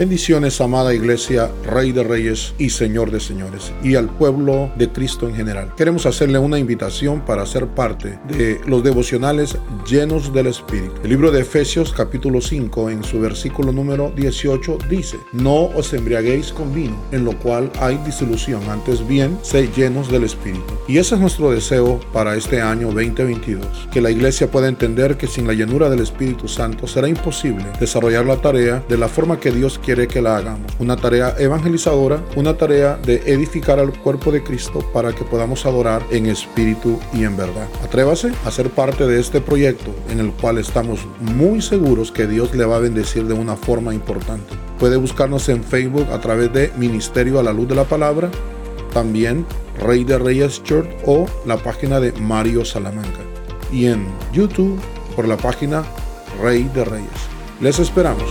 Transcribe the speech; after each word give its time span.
Bendiciones, 0.00 0.62
amada 0.62 0.94
iglesia, 0.94 1.50
Rey 1.62 1.92
de 1.92 2.02
Reyes 2.02 2.54
y 2.56 2.70
Señor 2.70 3.10
de 3.10 3.20
Señores, 3.20 3.70
y 3.82 3.96
al 3.96 4.08
pueblo 4.08 4.72
de 4.76 4.88
Cristo 4.88 5.28
en 5.28 5.34
general. 5.34 5.74
Queremos 5.76 6.06
hacerle 6.06 6.38
una 6.38 6.58
invitación 6.58 7.20
para 7.20 7.44
ser 7.44 7.66
parte 7.66 8.18
de 8.26 8.62
los 8.64 8.82
devocionales 8.82 9.58
llenos 9.86 10.32
del 10.32 10.46
Espíritu. 10.46 10.94
El 11.04 11.10
libro 11.10 11.30
de 11.30 11.42
Efesios 11.42 11.92
capítulo 11.92 12.40
5 12.40 12.88
en 12.88 13.04
su 13.04 13.20
versículo 13.20 13.72
número 13.72 14.10
18 14.16 14.78
dice, 14.88 15.18
no 15.34 15.64
os 15.64 15.92
embriaguéis 15.92 16.50
con 16.50 16.72
vino, 16.74 16.96
en 17.12 17.26
lo 17.26 17.38
cual 17.38 17.70
hay 17.78 17.98
disolución, 17.98 18.62
antes 18.70 19.06
bien, 19.06 19.38
sé 19.42 19.68
llenos 19.76 20.10
del 20.10 20.24
Espíritu. 20.24 20.72
Y 20.88 20.96
ese 20.96 21.16
es 21.16 21.20
nuestro 21.20 21.50
deseo 21.50 22.00
para 22.14 22.36
este 22.36 22.62
año 22.62 22.86
2022, 22.86 23.88
que 23.92 24.00
la 24.00 24.10
iglesia 24.10 24.50
pueda 24.50 24.68
entender 24.68 25.18
que 25.18 25.26
sin 25.26 25.46
la 25.46 25.52
llenura 25.52 25.90
del 25.90 26.00
Espíritu 26.00 26.48
Santo 26.48 26.86
será 26.86 27.06
imposible 27.06 27.66
desarrollar 27.78 28.24
la 28.24 28.40
tarea 28.40 28.82
de 28.88 28.96
la 28.96 29.06
forma 29.06 29.38
que 29.38 29.50
Dios 29.50 29.78
quiere 29.78 29.89
quiere 29.90 30.06
que 30.06 30.22
la 30.22 30.36
hagamos. 30.36 30.70
Una 30.78 30.94
tarea 30.94 31.34
evangelizadora, 31.36 32.22
una 32.36 32.56
tarea 32.56 32.96
de 32.96 33.24
edificar 33.26 33.80
al 33.80 33.92
cuerpo 33.92 34.30
de 34.30 34.40
Cristo 34.40 34.88
para 34.92 35.12
que 35.12 35.24
podamos 35.24 35.66
adorar 35.66 36.00
en 36.12 36.26
espíritu 36.26 37.00
y 37.12 37.24
en 37.24 37.36
verdad. 37.36 37.66
Atrévase 37.82 38.30
a 38.44 38.52
ser 38.52 38.70
parte 38.70 39.04
de 39.08 39.18
este 39.18 39.40
proyecto 39.40 39.92
en 40.08 40.20
el 40.20 40.30
cual 40.30 40.58
estamos 40.58 41.00
muy 41.18 41.60
seguros 41.60 42.12
que 42.12 42.28
Dios 42.28 42.54
le 42.54 42.64
va 42.64 42.76
a 42.76 42.78
bendecir 42.78 43.24
de 43.24 43.34
una 43.34 43.56
forma 43.56 43.92
importante. 43.92 44.54
Puede 44.78 44.96
buscarnos 44.96 45.48
en 45.48 45.64
Facebook 45.64 46.06
a 46.12 46.20
través 46.20 46.52
de 46.52 46.70
Ministerio 46.76 47.40
a 47.40 47.42
la 47.42 47.52
Luz 47.52 47.66
de 47.66 47.74
la 47.74 47.82
Palabra, 47.82 48.30
también 48.94 49.44
Rey 49.80 50.04
de 50.04 50.18
Reyes 50.18 50.62
Church 50.62 50.88
o 51.04 51.26
la 51.46 51.56
página 51.56 51.98
de 51.98 52.12
Mario 52.12 52.64
Salamanca. 52.64 53.22
Y 53.72 53.86
en 53.86 54.06
YouTube 54.32 54.78
por 55.16 55.26
la 55.26 55.36
página 55.36 55.82
Rey 56.40 56.70
de 56.72 56.84
Reyes. 56.84 57.10
Les 57.60 57.80
esperamos. 57.80 58.30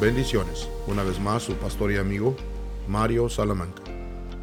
Bendiciones. 0.00 0.68
Una 0.88 1.04
vez 1.04 1.20
más, 1.20 1.44
su 1.44 1.54
pastor 1.54 1.92
y 1.92 1.98
amigo 1.98 2.36
Mario 2.88 3.28
Salamanca. 3.28 3.84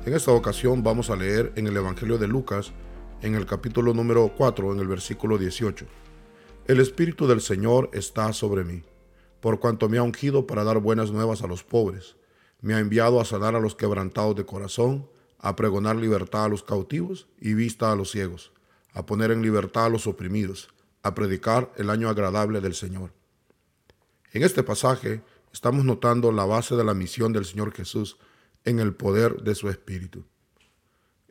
En 0.05 0.13
esta 0.13 0.31
ocasión 0.31 0.81
vamos 0.81 1.09
a 1.09 1.17
leer 1.17 1.52
en 1.57 1.67
el 1.67 1.75
Evangelio 1.75 2.17
de 2.17 2.30
Lucas, 2.30 2.71
en 3.21 3.35
el 3.35 3.45
capítulo 3.45 3.94
número 3.94 4.31
4, 4.38 4.72
en 4.72 4.79
el 4.79 4.88
versículo 4.88 5.38
18. 5.38 5.85
El 6.67 6.79
Espíritu 6.79 7.27
del 7.27 7.41
Señor 7.41 7.89
está 7.91 8.31
sobre 8.31 8.63
mí, 8.63 8.83
por 9.41 9.59
cuanto 9.59 9.89
me 9.89 9.97
ha 9.97 10.03
ungido 10.03 10.47
para 10.47 10.63
dar 10.63 10.79
buenas 10.79 11.11
nuevas 11.11 11.41
a 11.41 11.47
los 11.47 11.66
pobres. 11.66 12.16
Me 12.61 12.73
ha 12.73 12.79
enviado 12.79 13.19
a 13.19 13.25
sanar 13.25 13.53
a 13.53 13.59
los 13.59 13.75
quebrantados 13.75 14.38
de 14.38 14.45
corazón, 14.45 15.09
a 15.38 15.57
pregonar 15.57 15.97
libertad 15.97 16.45
a 16.45 16.49
los 16.49 16.63
cautivos 16.63 17.27
y 17.41 17.55
vista 17.55 17.91
a 17.91 17.95
los 17.97 18.09
ciegos, 18.09 18.53
a 18.94 19.05
poner 19.05 19.31
en 19.31 19.41
libertad 19.41 19.85
a 19.85 19.89
los 19.89 20.07
oprimidos, 20.07 20.69
a 21.03 21.13
predicar 21.13 21.73
el 21.75 21.89
año 21.89 22.07
agradable 22.07 22.61
del 22.61 22.73
Señor. 22.73 23.11
En 24.31 24.44
este 24.44 24.63
pasaje, 24.63 25.22
estamos 25.53 25.85
notando 25.85 26.31
la 26.31 26.45
base 26.45 26.75
de 26.75 26.83
la 26.83 26.94
misión 26.94 27.33
del 27.33 27.45
Señor 27.45 27.73
Jesús 27.73 28.17
en 28.63 28.80
el 28.80 28.94
poder 28.94 29.41
de 29.44 29.55
su 29.55 29.69
Espíritu. 29.69 30.25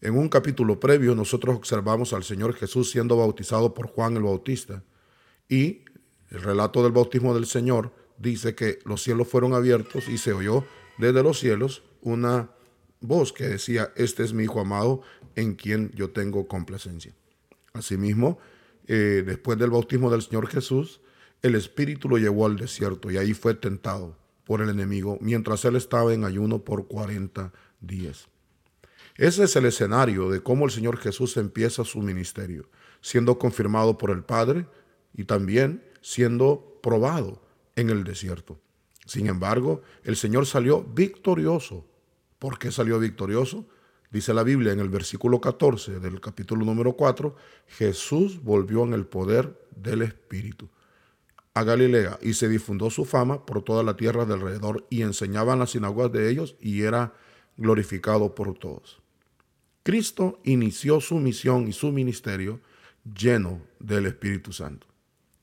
En 0.00 0.16
un 0.16 0.28
capítulo 0.28 0.80
previo 0.80 1.14
nosotros 1.14 1.56
observamos 1.56 2.12
al 2.12 2.24
Señor 2.24 2.54
Jesús 2.54 2.90
siendo 2.90 3.16
bautizado 3.16 3.74
por 3.74 3.86
Juan 3.86 4.16
el 4.16 4.22
Bautista 4.22 4.82
y 5.48 5.84
el 6.30 6.42
relato 6.42 6.82
del 6.82 6.92
bautismo 6.92 7.34
del 7.34 7.46
Señor 7.46 7.92
dice 8.16 8.54
que 8.54 8.78
los 8.84 9.02
cielos 9.02 9.28
fueron 9.28 9.52
abiertos 9.52 10.08
y 10.08 10.18
se 10.18 10.32
oyó 10.32 10.64
desde 10.98 11.22
los 11.22 11.38
cielos 11.38 11.82
una 12.02 12.50
voz 13.00 13.32
que 13.32 13.44
decía, 13.44 13.92
este 13.96 14.22
es 14.22 14.32
mi 14.32 14.44
Hijo 14.44 14.60
amado 14.60 15.02
en 15.36 15.54
quien 15.54 15.90
yo 15.92 16.10
tengo 16.10 16.46
complacencia. 16.46 17.14
Asimismo, 17.72 18.38
eh, 18.86 19.22
después 19.24 19.58
del 19.58 19.70
bautismo 19.70 20.10
del 20.10 20.22
Señor 20.22 20.48
Jesús, 20.48 21.00
el 21.42 21.54
Espíritu 21.54 22.08
lo 22.08 22.18
llevó 22.18 22.46
al 22.46 22.56
desierto 22.56 23.10
y 23.10 23.16
ahí 23.16 23.32
fue 23.32 23.54
tentado 23.54 24.16
por 24.44 24.60
el 24.60 24.68
enemigo 24.68 25.18
mientras 25.20 25.64
él 25.64 25.76
estaba 25.76 26.12
en 26.12 26.24
ayuno 26.24 26.64
por 26.64 26.86
40 26.86 27.52
días. 27.80 28.28
Ese 29.16 29.44
es 29.44 29.56
el 29.56 29.66
escenario 29.66 30.30
de 30.30 30.42
cómo 30.42 30.64
el 30.64 30.70
Señor 30.70 30.98
Jesús 30.98 31.36
empieza 31.36 31.84
su 31.84 32.00
ministerio, 32.00 32.68
siendo 33.00 33.38
confirmado 33.38 33.96
por 33.96 34.10
el 34.10 34.22
Padre 34.22 34.66
y 35.14 35.24
también 35.24 35.84
siendo 36.00 36.78
probado 36.82 37.42
en 37.76 37.90
el 37.90 38.04
desierto. 38.04 38.58
Sin 39.06 39.26
embargo, 39.26 39.82
el 40.04 40.16
Señor 40.16 40.46
salió 40.46 40.82
victorioso. 40.82 41.86
¿Por 42.38 42.58
qué 42.58 42.70
salió 42.70 42.98
victorioso? 42.98 43.66
Dice 44.10 44.34
la 44.34 44.42
Biblia 44.42 44.72
en 44.72 44.80
el 44.80 44.88
versículo 44.88 45.40
14 45.40 46.00
del 46.00 46.20
capítulo 46.20 46.64
número 46.64 46.94
4, 46.94 47.34
Jesús 47.66 48.42
volvió 48.42 48.84
en 48.84 48.92
el 48.92 49.06
poder 49.06 49.66
del 49.76 50.02
Espíritu 50.02 50.68
a 51.54 51.64
Galilea 51.64 52.18
y 52.22 52.34
se 52.34 52.48
difundió 52.48 52.90
su 52.90 53.04
fama 53.04 53.44
por 53.44 53.62
toda 53.62 53.82
la 53.82 53.96
tierra 53.96 54.24
de 54.24 54.34
alrededor 54.34 54.86
y 54.90 55.02
enseñaba 55.02 55.52
en 55.54 55.58
las 55.58 55.70
sinagogas 55.70 56.12
de 56.12 56.30
ellos 56.30 56.56
y 56.60 56.82
era 56.82 57.14
glorificado 57.56 58.34
por 58.34 58.56
todos. 58.58 59.00
Cristo 59.82 60.40
inició 60.44 61.00
su 61.00 61.16
misión 61.16 61.66
y 61.68 61.72
su 61.72 61.90
ministerio 61.90 62.60
lleno 63.04 63.60
del 63.78 64.06
Espíritu 64.06 64.52
Santo. 64.52 64.86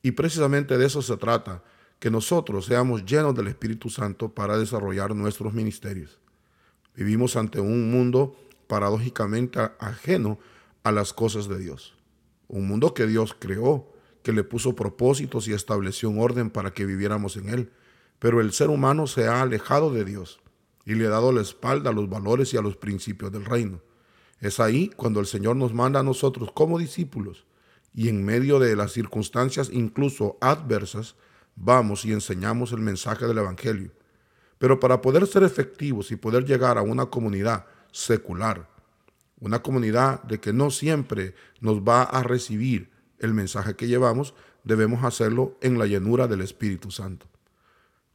Y 0.01 0.12
precisamente 0.12 0.78
de 0.78 0.85
eso 0.85 1.01
se 1.01 1.17
trata, 1.17 1.63
que 2.00 2.12
nosotros 2.12 2.66
seamos 2.66 3.06
llenos 3.06 3.34
del 3.35 3.47
Espíritu 3.47 3.90
Santo 3.90 4.29
para 4.29 4.57
desarrollar 4.57 5.16
nuestros 5.16 5.53
ministerios. 5.53 6.19
Vivimos 6.96 7.35
ante 7.35 7.59
un 7.59 7.90
mundo 7.91 8.35
paradójicamente 8.67 9.59
ajeno 9.79 10.38
a 10.84 10.91
las 10.91 11.13
cosas 11.13 11.47
de 11.47 11.57
Dios. 11.57 11.96
Un 12.47 12.67
mundo 12.67 12.94
que 12.94 13.07
Dios 13.07 13.35
creó, 13.38 13.91
que 14.27 14.33
le 14.33 14.43
puso 14.43 14.75
propósitos 14.75 15.47
y 15.47 15.53
estableció 15.53 16.09
un 16.09 16.19
orden 16.19 16.49
para 16.49 16.73
que 16.73 16.85
viviéramos 16.85 17.38
en 17.38 17.47
él. 17.47 17.71
Pero 18.19 18.41
el 18.41 18.51
ser 18.51 18.69
humano 18.69 19.07
se 19.07 19.25
ha 19.25 19.41
alejado 19.41 19.93
de 19.93 20.03
Dios 20.03 20.41
y 20.83 20.95
le 20.95 21.07
ha 21.07 21.11
dado 21.11 21.31
la 21.31 21.39
espalda 21.39 21.91
a 21.91 21.93
los 21.93 22.09
valores 22.09 22.53
y 22.53 22.57
a 22.57 22.61
los 22.61 22.75
principios 22.75 23.31
del 23.31 23.45
reino. 23.45 23.81
Es 24.41 24.59
ahí 24.59 24.89
cuando 24.89 25.21
el 25.21 25.27
Señor 25.27 25.55
nos 25.55 25.73
manda 25.73 26.01
a 26.01 26.03
nosotros 26.03 26.51
como 26.51 26.77
discípulos 26.77 27.45
y 27.93 28.09
en 28.09 28.25
medio 28.25 28.59
de 28.59 28.75
las 28.75 28.91
circunstancias 28.91 29.69
incluso 29.71 30.37
adversas, 30.41 31.16
vamos 31.55 32.03
y 32.03 32.11
enseñamos 32.11 32.73
el 32.73 32.79
mensaje 32.79 33.27
del 33.27 33.37
Evangelio. 33.37 33.93
Pero 34.57 34.77
para 34.81 34.99
poder 34.99 35.25
ser 35.25 35.43
efectivos 35.43 36.11
y 36.11 36.17
poder 36.17 36.43
llegar 36.43 36.77
a 36.77 36.81
una 36.81 37.05
comunidad 37.05 37.66
secular, 37.93 38.67
una 39.39 39.61
comunidad 39.61 40.21
de 40.23 40.41
que 40.41 40.51
no 40.51 40.69
siempre 40.69 41.33
nos 41.61 41.79
va 41.79 42.03
a 42.03 42.23
recibir 42.23 42.97
el 43.19 43.33
mensaje 43.33 43.75
que 43.75 43.88
llevamos, 43.88 44.33
debemos 44.63 45.03
hacerlo 45.03 45.57
en 45.61 45.79
la 45.79 45.85
llenura 45.85 46.28
del 46.28 46.41
Espíritu 46.41 46.91
Santo. 46.91 47.25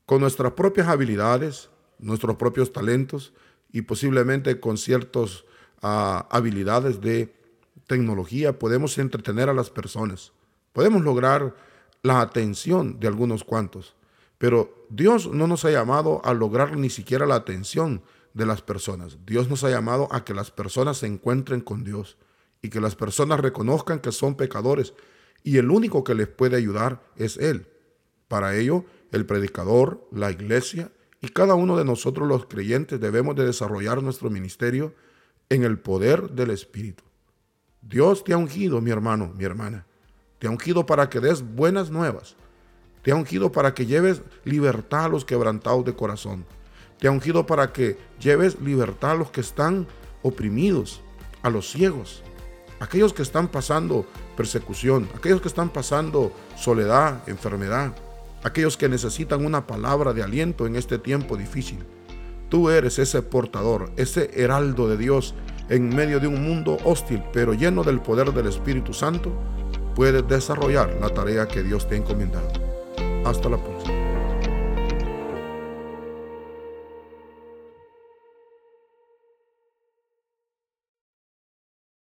Con 0.07 0.21
nuestras 0.21 0.53
propias 0.53 0.89
habilidades, 0.89 1.71
nuestros 1.99 2.37
propios 2.37 2.73
talentos 2.73 3.33
y 3.73 3.83
posiblemente 3.83 4.61
con 4.61 4.77
ciertas 4.77 5.45
ah, 5.81 6.27
habilidades 6.31 7.01
de 7.01 7.35
tecnología 7.87 8.59
podemos 8.59 8.99
entretener 8.99 9.49
a 9.49 9.55
las 9.55 9.71
personas. 9.71 10.33
Podemos 10.73 11.03
lograr 11.03 11.55
la 12.03 12.21
atención 12.21 12.99
de 13.01 13.09
algunos 13.09 13.45
cuantos. 13.45 13.95
Pero 14.39 14.87
Dios 14.91 15.31
no 15.31 15.47
nos 15.47 15.65
ha 15.65 15.71
llamado 15.71 16.21
a 16.25 16.35
lograr 16.35 16.77
ni 16.77 16.91
siquiera 16.91 17.27
la 17.27 17.37
atención 17.37 18.03
de 18.35 18.47
las 18.47 18.61
personas. 18.61 19.19
Dios 19.25 19.49
nos 19.49 19.63
ha 19.63 19.71
llamado 19.71 20.09
a 20.11 20.25
que 20.25 20.35
las 20.35 20.51
personas 20.51 20.99
se 20.99 21.07
encuentren 21.07 21.61
con 21.61 21.85
Dios 21.85 22.17
y 22.63 22.71
que 22.71 22.81
las 22.81 22.95
personas 22.95 23.41
reconozcan 23.41 23.99
que 23.99 24.13
son 24.13 24.37
pecadores 24.37 24.95
y 25.45 25.59
el 25.59 25.71
único 25.71 26.05
que 26.05 26.15
les 26.15 26.29
puede 26.29 26.57
ayudar 26.57 27.03
es 27.17 27.37
Él. 27.37 27.67
Para 28.29 28.57
ello, 28.57 28.85
el 29.11 29.27
predicador, 29.27 30.07
la 30.13 30.31
iglesia 30.31 30.91
y 31.21 31.29
cada 31.29 31.55
uno 31.55 31.77
de 31.77 31.85
nosotros 31.85 32.27
los 32.29 32.47
creyentes 32.47 33.01
debemos 33.01 33.37
de 33.37 33.45
desarrollar 33.45 34.03
nuestro 34.03 34.31
ministerio 34.31 34.95
en 35.49 35.65
el 35.65 35.79
poder 35.79 36.31
del 36.31 36.51
Espíritu. 36.51 37.05
Dios 37.83 38.25
te 38.25 38.33
ha 38.33 38.37
ungido, 38.37 38.81
mi 38.81 38.91
hermano, 38.91 39.33
mi 39.37 39.45
hermana. 39.45 39.85
Te 40.39 40.47
ha 40.47 40.51
ungido 40.51 40.87
para 40.87 41.11
que 41.11 41.21
des 41.21 41.43
buenas 41.43 41.91
nuevas. 41.91 42.37
Te 43.03 43.11
ha 43.11 43.17
ungido 43.17 43.51
para 43.51 43.75
que 43.75 43.87
lleves 43.87 44.23
libertad 44.45 45.05
a 45.05 45.09
los 45.09 45.25
quebrantados 45.25 45.85
de 45.85 45.95
corazón. 45.95 46.45
Te 46.99 47.09
ha 47.09 47.11
ungido 47.11 47.47
para 47.47 47.73
que 47.73 47.99
lleves 48.21 48.61
libertad 48.61 49.13
a 49.13 49.17
los 49.17 49.31
que 49.33 49.41
están 49.41 49.89
oprimidos, 50.23 51.03
a 51.43 51.51
los 51.51 51.71
ciegos, 51.71 52.23
aquellos 52.83 53.13
que 53.13 53.23
están 53.23 53.47
pasando 53.47 54.05
persecución, 54.37 55.09
aquellos 55.17 55.41
que 55.41 55.47
están 55.47 55.69
pasando 55.69 56.33
soledad, 56.57 57.29
enfermedad, 57.29 57.95
aquellos 58.43 58.77
que 58.77 58.89
necesitan 58.89 59.47
una 59.47 59.69
palabra 59.69 60.13
de 60.13 60.25
aliento 60.25 60.67
en 60.67 60.75
este 60.75 60.99
tiempo 60.99 61.37
difícil. 61.37 61.79
Tú 62.49 62.71
eres 62.71 62.99
ese 62.99 63.23
portador, 63.23 63.93
ese 63.97 64.31
heraldo 64.35 64.89
de 64.89 64.97
Dios 64.97 65.33
en 65.69 65.95
medio 65.95 66.19
de 66.19 66.27
un 66.27 66.43
mundo 66.43 66.77
hostil, 66.85 67.23
pero 67.33 67.55
lleno 67.55 67.85
del 67.85 68.01
poder 68.01 68.33
del 68.33 68.49
Espíritu 68.49 68.93
Santo, 68.93 69.33
puedes 69.95 70.27
desarrollar 70.27 70.99
la 71.01 71.09
tarea 71.09 71.47
que 71.47 71.63
Dios 71.63 71.89
te 71.89 71.95
ha 71.95 71.99
encomendado. 71.99 72.49
Hasta 73.25 73.49
la 73.49 73.59
próxima. 73.59 74.02